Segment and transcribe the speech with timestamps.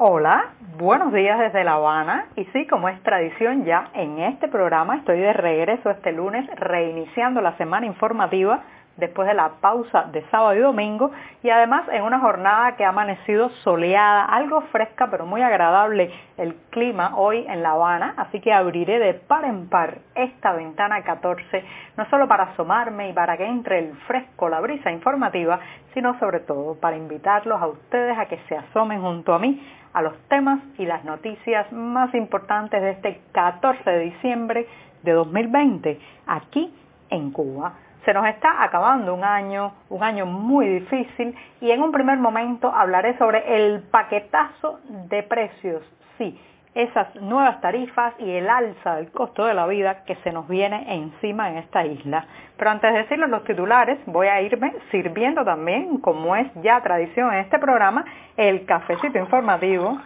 [0.00, 2.26] Hola, buenos días desde La Habana.
[2.36, 7.40] Y sí, como es tradición ya en este programa estoy de regreso este lunes reiniciando
[7.40, 8.62] la semana informativa
[8.98, 11.10] después de la pausa de sábado y domingo
[11.42, 16.54] y además en una jornada que ha amanecido soleada, algo fresca pero muy agradable el
[16.70, 21.64] clima hoy en La Habana, así que abriré de par en par esta ventana 14,
[21.96, 25.60] no solo para asomarme y para que entre el fresco, la brisa informativa,
[25.94, 29.62] sino sobre todo para invitarlos a ustedes a que se asomen junto a mí
[29.92, 34.66] a los temas y las noticias más importantes de este 14 de diciembre
[35.02, 36.72] de 2020 aquí
[37.10, 37.72] en Cuba.
[38.08, 42.72] Se nos está acabando un año, un año muy difícil y en un primer momento
[42.74, 45.82] hablaré sobre el paquetazo de precios,
[46.16, 46.40] sí,
[46.74, 50.86] esas nuevas tarifas y el alza del costo de la vida que se nos viene
[50.88, 52.24] encima en esta isla.
[52.56, 57.30] Pero antes de decirles los titulares, voy a irme sirviendo también, como es ya tradición
[57.34, 58.06] en este programa,
[58.38, 59.98] el cafecito informativo,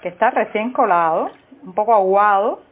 [0.00, 1.30] que está recién colado,
[1.62, 2.62] un poco aguado,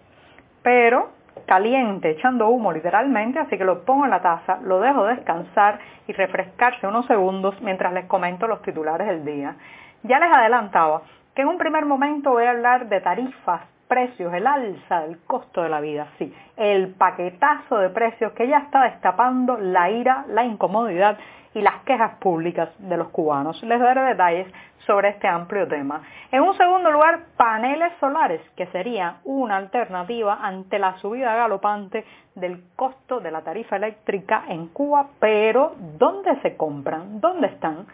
[0.63, 1.11] pero
[1.47, 6.13] caliente, echando humo literalmente, así que lo pongo en la taza, lo dejo descansar y
[6.13, 9.57] refrescarse unos segundos mientras les comento los titulares del día.
[10.03, 11.03] Ya les adelantaba
[11.35, 15.63] que en un primer momento voy a hablar de tarifas, precios, el alza del costo
[15.63, 20.45] de la vida, sí, el paquetazo de precios que ya está destapando la ira, la
[20.45, 21.19] incomodidad
[21.55, 23.63] y las quejas públicas de los cubanos.
[23.63, 24.47] Les daré detalles
[24.87, 26.03] sobre este amplio tema.
[26.31, 32.63] En un segundo lugar, paneles solares, que sería una alternativa ante la subida galopante del
[32.77, 37.21] costo de la tarifa eléctrica en Cuba, pero ¿dónde se compran?
[37.21, 37.87] ¿Dónde están?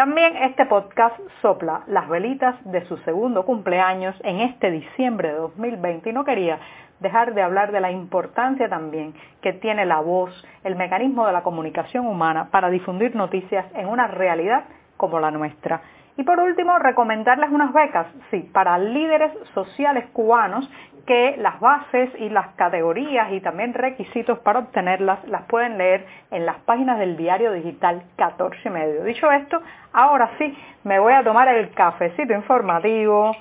[0.00, 6.08] También este podcast sopla las velitas de su segundo cumpleaños en este diciembre de 2020
[6.08, 6.58] y no quería
[7.00, 9.12] dejar de hablar de la importancia también
[9.42, 10.32] que tiene la voz,
[10.64, 14.64] el mecanismo de la comunicación humana para difundir noticias en una realidad
[14.96, 15.82] como la nuestra.
[16.16, 20.68] Y por último, recomendarles unas becas, sí, para líderes sociales cubanos
[21.06, 26.46] que las bases y las categorías y también requisitos para obtenerlas las pueden leer en
[26.46, 29.04] las páginas del diario digital 14 y medio.
[29.04, 29.60] Dicho esto,
[29.92, 33.34] ahora sí me voy a tomar el cafecito informativo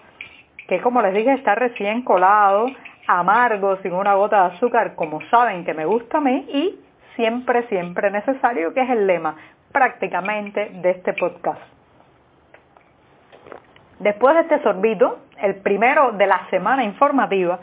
[0.68, 2.68] que como les dije está recién colado,
[3.08, 6.80] amargo, sin una gota de azúcar, como saben que me gusta a mí y
[7.16, 9.36] siempre, siempre necesario, que es el lema
[9.72, 11.79] prácticamente de este podcast.
[14.00, 17.60] Después de este sorbito, el primero de la semana informativa,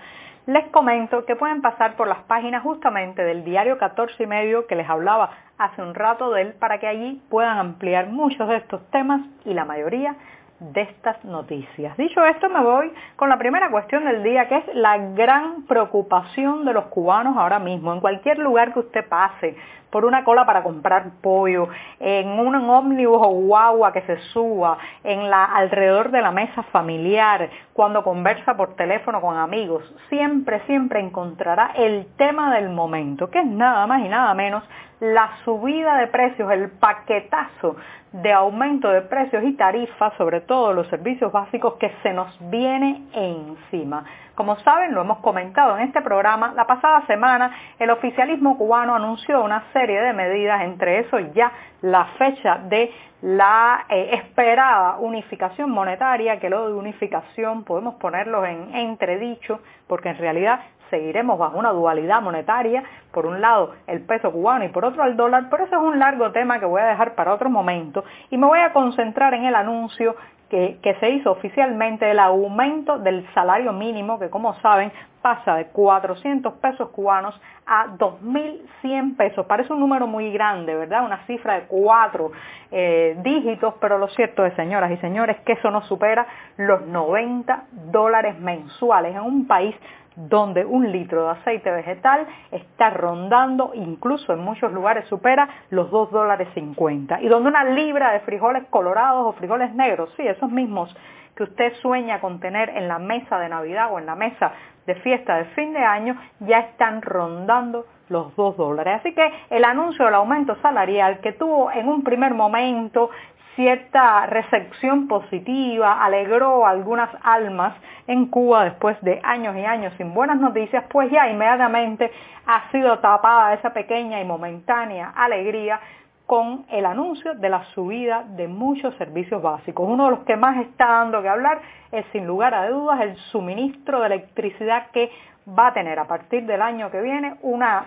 [0.47, 4.77] les comento que pueden pasar por las páginas justamente del diario 14 y medio que
[4.77, 8.89] les hablaba hace un rato de él para que allí puedan ampliar muchos de estos
[8.91, 10.15] temas y la mayoría
[10.61, 11.97] de estas noticias.
[11.97, 16.65] Dicho esto, me voy con la primera cuestión del día, que es la gran preocupación
[16.65, 17.93] de los cubanos ahora mismo.
[17.93, 19.57] En cualquier lugar que usted pase,
[19.91, 21.69] por una cola para comprar pollo,
[22.01, 27.49] en un ómnibus o guagua que se suba, en la, alrededor de la mesa familiar,
[27.73, 33.47] cuando conversa por teléfono con amigos, siempre, siempre encontrará el tema del momento, que es
[33.47, 34.65] nada más y nada menos
[35.01, 37.77] la subida de precios, el paquetazo
[38.13, 43.03] de aumento de precios y tarifas, sobre todo los servicios básicos, que se nos viene
[43.13, 44.05] encima.
[44.35, 49.43] Como saben, lo hemos comentado en este programa, la pasada semana el oficialismo cubano anunció
[49.43, 51.53] una serie de medidas, entre eso ya
[51.83, 52.91] la fecha de
[53.23, 60.19] la eh, esperada unificación monetaria, que lo de unificación podemos ponerlo en entredicho, porque en
[60.19, 60.61] realidad
[60.91, 62.83] seguiremos bajo una dualidad monetaria,
[63.13, 65.99] por un lado el peso cubano y por otro el dólar, pero eso es un
[65.99, 69.45] largo tema que voy a dejar para otro momento y me voy a concentrar en
[69.45, 70.17] el anuncio
[70.51, 74.93] que, que, se hizo oficialmente el aumento del salario mínimo, que como saben
[75.27, 77.35] pasa de 400 pesos cubanos
[77.67, 79.45] a 2.100 pesos.
[79.47, 81.05] Parece un número muy grande, ¿verdad?
[81.05, 82.31] Una cifra de cuatro
[82.71, 87.65] eh, dígitos, pero lo cierto es, señoras y señores, que eso no supera los 90
[87.91, 89.75] dólares mensuales en un país
[90.17, 96.11] donde un litro de aceite vegetal está rondando, incluso en muchos lugares supera los 2
[96.11, 97.21] dólares 50.
[97.21, 100.95] Y donde una libra de frijoles colorados o frijoles negros, sí, esos mismos
[101.37, 104.53] que usted sueña con tener en la mesa de Navidad o en la mesa
[104.87, 109.01] de fiesta de fin de año, ya están rondando los 2 dólares.
[109.01, 113.11] Así que el anuncio del aumento salarial que tuvo en un primer momento
[113.57, 117.75] cierta recepción positiva, alegró algunas almas
[118.07, 122.13] en Cuba después de años y años sin buenas noticias, pues ya inmediatamente
[122.47, 125.81] ha sido tapada esa pequeña y momentánea alegría
[126.27, 129.89] con el anuncio de la subida de muchos servicios básicos.
[129.89, 131.61] Uno de los que más está dando que hablar
[131.93, 135.11] es sin lugar a dudas el suministro de electricidad que
[135.49, 137.87] va a tener a partir del año que viene una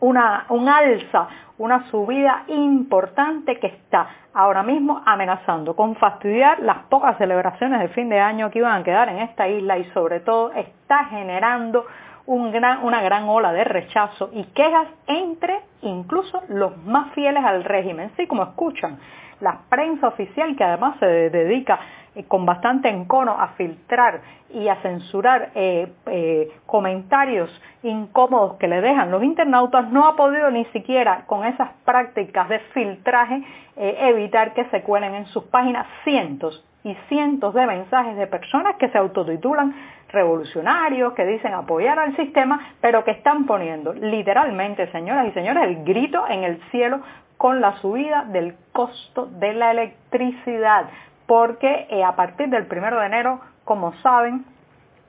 [0.00, 7.16] una, un alza, una subida importante que está ahora mismo amenazando con fastidiar las pocas
[7.18, 10.52] celebraciones de fin de año que iban a quedar en esta isla y sobre todo
[10.52, 11.86] está generando
[12.26, 18.26] una gran ola de rechazo y quejas entre incluso los más fieles al régimen, sí
[18.26, 18.98] como escuchan
[19.40, 21.78] la prensa oficial que además se dedica
[22.14, 24.20] eh, con bastante encono a filtrar
[24.52, 27.50] y a censurar eh, eh, comentarios
[27.82, 32.60] incómodos que le dejan los internautas, no ha podido ni siquiera con esas prácticas de
[32.72, 33.42] filtraje
[33.76, 38.88] evitar que se cuelen en sus páginas cientos y cientos de mensajes de personas que
[38.90, 39.74] se autotitulan
[40.14, 45.84] revolucionarios, que dicen apoyar al sistema, pero que están poniendo literalmente, señoras y señores, el
[45.84, 47.00] grito en el cielo
[47.44, 50.86] con la subida del costo de la electricidad,
[51.26, 54.46] porque eh, a partir del primero de enero, como saben,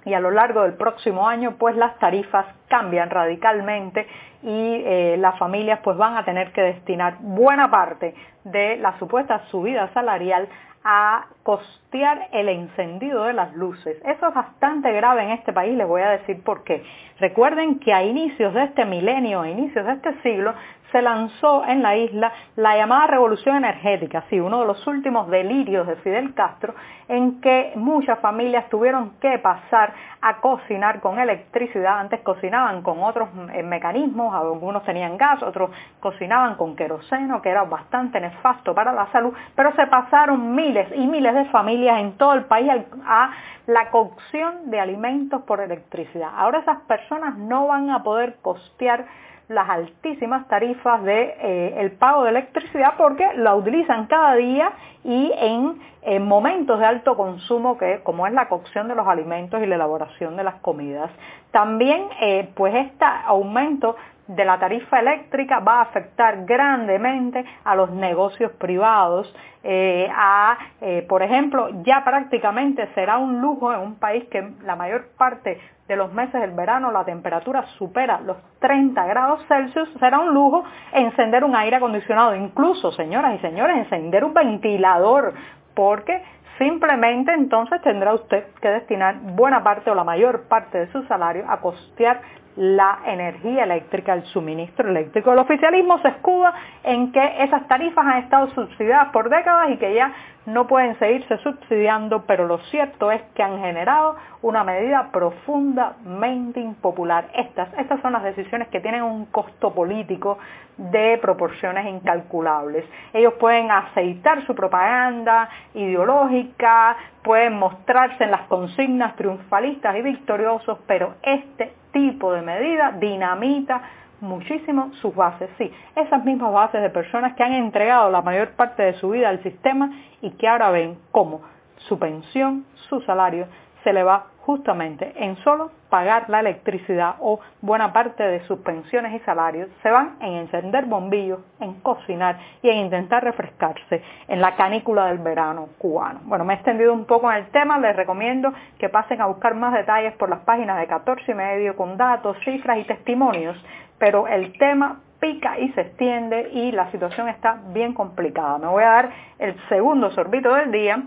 [0.03, 4.07] y a lo largo del próximo año, pues las tarifas cambian radicalmente
[4.43, 8.13] y eh, las familias pues van a tener que destinar buena parte
[8.43, 10.47] de la supuesta subida salarial
[10.87, 13.97] a costear el encendido de las luces.
[14.05, 16.83] Eso es bastante grave en este país, les voy a decir por qué.
[17.19, 20.53] Recuerden que a inicios de este milenio, a inicios de este siglo,
[20.91, 25.87] se lanzó en la isla la llamada revolución energética, sí, uno de los últimos delirios
[25.87, 26.75] de Fidel Castro,
[27.07, 29.91] en que muchas familias tuvieron que pasar
[30.21, 31.99] a cocinar con electricidad.
[31.99, 32.21] Antes
[32.55, 38.19] cocinaban con otros eh, mecanismos, algunos tenían gas, otros cocinaban con queroseno, que era bastante
[38.21, 42.45] nefasto para la salud, pero se pasaron miles y miles de familias en todo el
[42.45, 42.71] país
[43.05, 43.31] a
[43.67, 46.29] la cocción de alimentos por electricidad.
[46.33, 49.05] Ahora esas personas no van a poder costear
[49.47, 54.71] las altísimas tarifas de eh, pago de electricidad porque la utilizan cada día
[55.03, 59.65] y en, momentos de alto consumo que como es la cocción de los alimentos y
[59.65, 61.09] la elaboración de las comidas.
[61.49, 63.95] También eh, pues este aumento
[64.27, 69.33] de la tarifa eléctrica va a afectar grandemente a los negocios privados,
[69.63, 74.75] eh, a, eh, por ejemplo, ya prácticamente será un lujo en un país que la
[74.75, 80.19] mayor parte de los meses del verano la temperatura supera los 30 grados Celsius, será
[80.19, 85.33] un lujo encender un aire acondicionado, incluso, señoras y señores, encender un ventilador,
[85.75, 86.23] porque
[86.57, 91.43] simplemente entonces tendrá usted que destinar buena parte o la mayor parte de su salario
[91.47, 92.21] a costear
[92.55, 95.33] la energía eléctrica, el suministro eléctrico.
[95.33, 96.53] El oficialismo se escuda
[96.83, 100.13] en que esas tarifas han estado subsidiadas por décadas y que ya
[100.45, 107.29] no pueden seguirse subsidiando, pero lo cierto es que han generado una medida profundamente impopular.
[107.33, 110.37] Estas, estas son las decisiones que tienen un costo político
[110.77, 112.85] de proporciones incalculables.
[113.13, 121.15] Ellos pueden aceitar su propaganda ideológica, pueden mostrarse en las consignas triunfalistas y victoriosos, pero
[121.23, 123.81] este tipo de medida dinamita
[124.19, 128.83] muchísimo sus bases, sí, esas mismas bases de personas que han entregado la mayor parte
[128.83, 131.41] de su vida al sistema y que ahora ven cómo
[131.87, 133.47] su pensión, su salario,
[133.85, 139.13] se le va justamente en solo pagar la electricidad o buena parte de sus pensiones
[139.13, 144.55] y salarios se van en encender bombillos, en cocinar y en intentar refrescarse en la
[144.55, 146.19] canícula del verano cubano.
[146.23, 149.55] Bueno, me he extendido un poco en el tema, les recomiendo que pasen a buscar
[149.55, 153.55] más detalles por las páginas de 14 y medio con datos, cifras y testimonios,
[153.97, 158.57] pero el tema pica y se extiende y la situación está bien complicada.
[158.57, 159.09] Me voy a dar
[159.39, 161.03] el segundo sorbito del día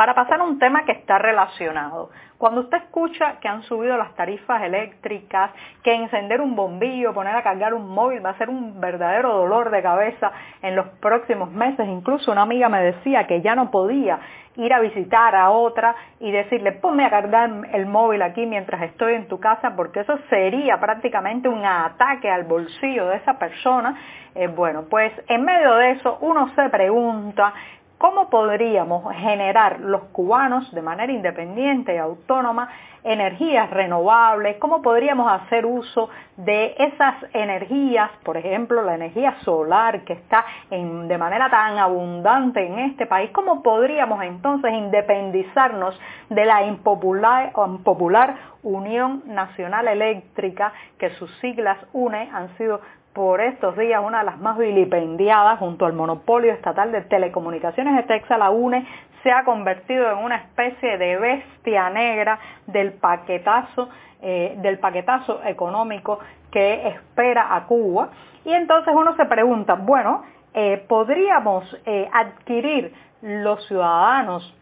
[0.00, 2.08] para pasar a un tema que está relacionado.
[2.38, 5.50] Cuando usted escucha que han subido las tarifas eléctricas,
[5.82, 9.70] que encender un bombillo, poner a cargar un móvil va a ser un verdadero dolor
[9.70, 11.86] de cabeza en los próximos meses.
[11.86, 14.18] Incluso una amiga me decía que ya no podía
[14.56, 19.16] ir a visitar a otra y decirle, ponme a cargar el móvil aquí mientras estoy
[19.16, 23.96] en tu casa, porque eso sería prácticamente un ataque al bolsillo de esa persona.
[24.34, 27.52] Eh, bueno, pues en medio de eso uno se pregunta
[28.00, 32.70] ¿Cómo podríamos generar los cubanos de manera independiente y autónoma
[33.04, 34.56] energías renovables?
[34.56, 41.18] ¿Cómo podríamos hacer uso de esas energías, por ejemplo, la energía solar que está de
[41.18, 43.32] manera tan abundante en este país?
[43.32, 52.30] ¿Cómo podríamos entonces independizarnos de la impopular, impopular Unión Nacional Eléctrica, que sus siglas UNE
[52.32, 52.80] han sido
[53.12, 58.02] por estos días una de las más vilipendiadas junto al monopolio estatal de telecomunicaciones de
[58.04, 58.86] Texas, la UNE,
[59.22, 63.88] se ha convertido en una especie de bestia negra del paquetazo,
[64.22, 68.10] eh, del paquetazo económico que espera a Cuba.
[68.44, 70.22] Y entonces uno se pregunta, bueno,
[70.54, 74.56] eh, ¿podríamos eh, adquirir los ciudadanos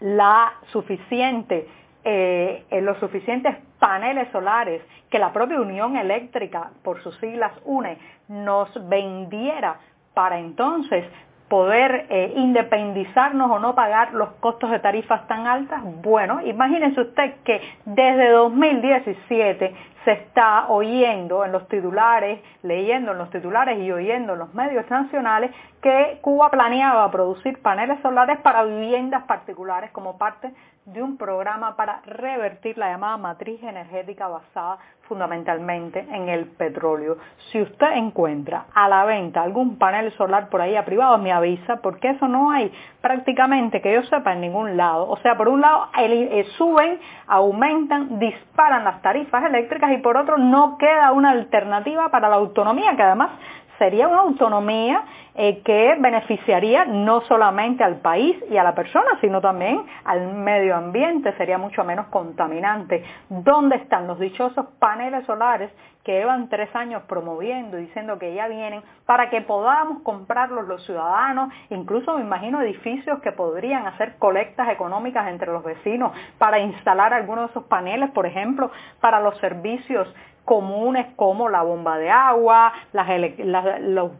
[0.00, 1.68] la suficiente
[2.04, 8.68] eh, los suficientes paneles solares que la propia Unión Eléctrica, por sus siglas UNE, nos
[8.88, 9.76] vendiera
[10.14, 11.04] para entonces
[11.48, 15.82] poder eh, independizarnos o no pagar los costos de tarifas tan altas?
[16.02, 23.30] Bueno, imagínense usted que desde 2017 se está oyendo en los titulares, leyendo en los
[23.30, 25.50] titulares y oyendo en los medios nacionales
[25.82, 30.52] que Cuba planeaba producir paneles solares para viviendas particulares como parte
[30.86, 37.16] de un programa para revertir la llamada matriz energética basada fundamentalmente en el petróleo.
[37.50, 41.76] Si usted encuentra a la venta algún panel solar por ahí a privado, me avisa,
[41.76, 45.08] porque eso no hay prácticamente que yo sepa en ningún lado.
[45.08, 50.36] O sea, por un lado eh, suben, aumentan, disparan las tarifas eléctricas y por otro
[50.38, 53.30] no queda una alternativa para la autonomía, que además
[53.78, 55.04] sería una autonomía
[55.34, 60.76] eh, que beneficiaría no solamente al país y a la persona, sino también al medio
[60.76, 63.04] ambiente, sería mucho menos contaminante.
[63.28, 65.70] ¿Dónde están los dichosos paneles solares
[66.04, 71.50] que llevan tres años promoviendo, diciendo que ya vienen, para que podamos comprarlos los ciudadanos,
[71.70, 77.46] incluso me imagino edificios que podrían hacer colectas económicas entre los vecinos para instalar algunos
[77.46, 80.06] de esos paneles, por ejemplo, para los servicios
[80.44, 83.08] comunes como la bomba de agua, las,
[83.80, 84.18] los,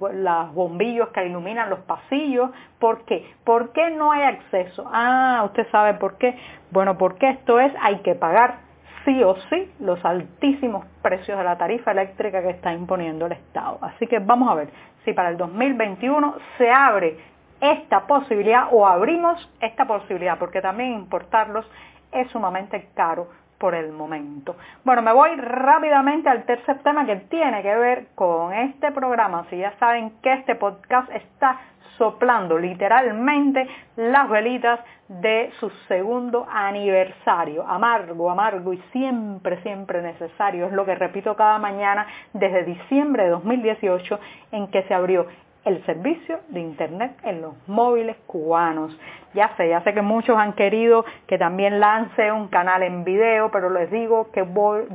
[0.54, 2.50] bombillos que iluminan los pasillos.
[2.78, 3.30] ¿Por qué?
[3.44, 4.88] ¿Por qué no hay acceso?
[4.92, 6.36] Ah, usted sabe por qué.
[6.70, 8.58] Bueno, porque esto es, hay que pagar
[9.04, 13.78] sí o sí los altísimos precios de la tarifa eléctrica que está imponiendo el Estado.
[13.82, 14.68] Así que vamos a ver
[15.04, 17.18] si para el 2021 se abre
[17.60, 21.70] esta posibilidad o abrimos esta posibilidad, porque también importarlos
[22.12, 24.56] es sumamente caro por el momento.
[24.84, 29.46] Bueno, me voy rápidamente al tercer tema que tiene que ver con este programa.
[29.50, 31.60] Si ya saben que este podcast está
[31.98, 37.66] soplando literalmente las velitas de su segundo aniversario.
[37.66, 40.66] Amargo, amargo y siempre, siempre necesario.
[40.66, 44.18] Es lo que repito cada mañana desde diciembre de 2018
[44.52, 45.26] en que se abrió
[45.64, 48.96] el servicio de Internet en los móviles cubanos.
[49.32, 53.50] Ya sé, ya sé que muchos han querido que también lance un canal en video,
[53.50, 54.46] pero les digo que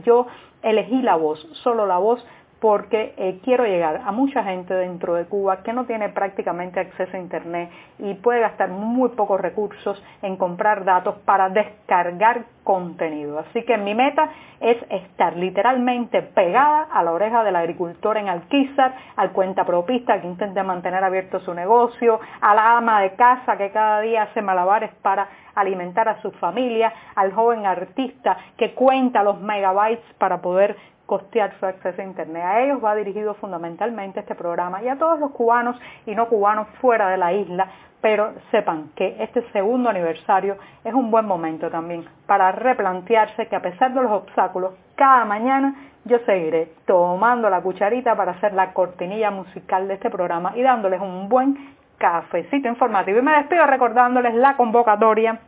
[0.06, 0.28] yo
[0.62, 2.26] elegí la voz, solo la voz
[2.60, 7.16] porque eh, quiero llegar a mucha gente dentro de Cuba que no tiene prácticamente acceso
[7.16, 13.40] a Internet y puede gastar muy pocos recursos en comprar datos para descargar contenido.
[13.40, 18.94] Así que mi meta es estar literalmente pegada a la oreja del agricultor en Alquizar,
[19.16, 24.02] al cuentapropista que intenta mantener abierto su negocio, a la ama de casa que cada
[24.02, 30.04] día hace malabares para alimentar a su familia, al joven artista que cuenta los megabytes
[30.18, 30.76] para poder
[31.10, 32.44] costear su acceso a Internet.
[32.46, 35.76] A ellos va dirigido fundamentalmente este programa y a todos los cubanos
[36.06, 37.68] y no cubanos fuera de la isla,
[38.00, 43.62] pero sepan que este segundo aniversario es un buen momento también para replantearse que a
[43.62, 45.74] pesar de los obstáculos, cada mañana
[46.06, 51.02] yo seguiré tomando la cucharita para hacer la cortinilla musical de este programa y dándoles
[51.02, 53.18] un buen cafecito informativo.
[53.18, 55.40] Y me despido recordándoles la convocatoria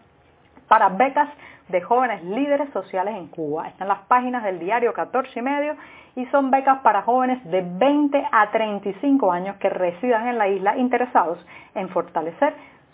[0.67, 1.29] para becas
[1.71, 3.67] de jóvenes líderes sociales en Cuba.
[3.67, 5.75] Están las páginas del diario 14 y medio
[6.15, 10.77] y son becas para jóvenes de 20 a 35 años que residan en la isla
[10.77, 12.53] interesados en fortalecer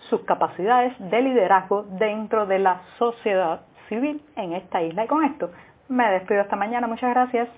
[0.09, 5.05] sus capacidades de liderazgo dentro de la sociedad civil en esta isla.
[5.05, 5.49] Y con esto
[5.89, 6.87] me despido esta mañana.
[6.87, 7.49] Muchas gracias.